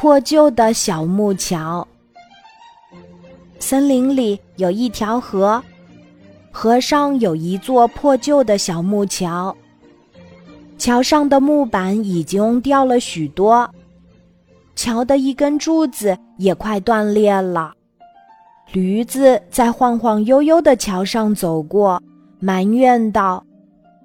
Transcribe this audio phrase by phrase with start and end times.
[0.00, 1.86] 破旧的小木桥。
[3.58, 5.62] 森林里有一条河，
[6.50, 9.54] 河上有一座破旧的小木桥。
[10.78, 13.70] 桥上的木板已经掉了许多，
[14.74, 17.74] 桥的一根柱子也快断裂了。
[18.72, 22.02] 驴子在晃晃悠悠的桥上走过，
[22.38, 23.44] 埋怨道：“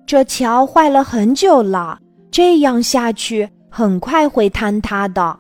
[0.06, 1.98] 这桥坏了很久了，
[2.30, 5.40] 这样下去很快会坍塌的。”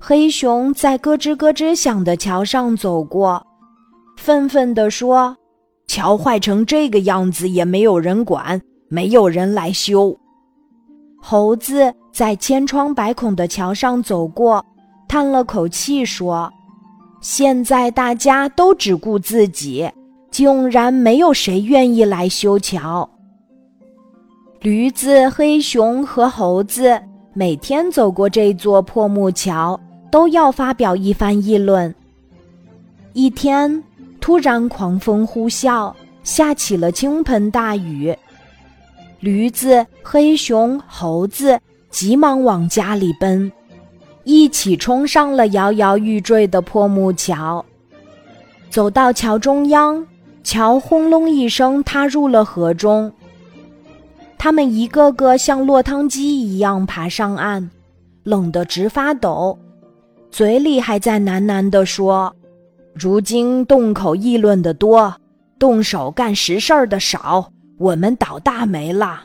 [0.00, 3.44] 黑熊在咯吱咯吱响的桥上走过，
[4.16, 5.36] 愤愤地说
[5.88, 10.16] ：“桥坏成这个样子也没有人管，没有人来修。”
[11.20, 14.64] 猴子在千疮百孔的桥上走过，
[15.08, 16.50] 叹了口气说。
[17.20, 19.90] 现在大家都只顾自己，
[20.30, 23.08] 竟然没有谁愿意来修桥。
[24.60, 27.00] 驴子、黑熊和猴子
[27.34, 29.78] 每天走过这座破木桥，
[30.10, 31.94] 都要发表一番议论。
[33.12, 33.82] 一天，
[34.20, 38.16] 突然狂风呼啸，下起了倾盆大雨。
[39.20, 41.58] 驴子、黑熊、猴子
[41.90, 43.50] 急忙往家里奔。
[44.24, 47.64] 一起冲上了摇摇欲坠的破木桥，
[48.68, 50.06] 走到桥中央，
[50.44, 53.10] 桥轰隆一声塌入了河中。
[54.36, 57.70] 他们一个个像落汤鸡一样爬上岸，
[58.22, 59.58] 冷得直发抖，
[60.30, 62.34] 嘴里还在喃喃地说
[62.94, 65.14] ：“如今动口议论的多，
[65.58, 69.24] 动手干实事儿的少，我们倒大霉了。”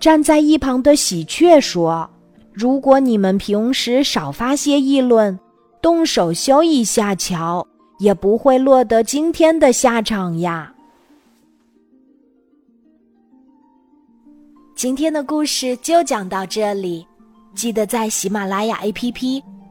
[0.00, 2.08] 站在一旁的喜鹊说。
[2.52, 5.38] 如果你们平时少发些议论，
[5.80, 7.66] 动手修一下桥，
[8.00, 10.74] 也不会落得今天的下场呀。
[14.74, 17.06] 今天的故事就讲到这里，
[17.54, 19.42] 记得在喜马拉雅 APP